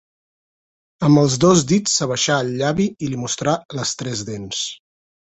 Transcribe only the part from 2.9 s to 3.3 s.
i li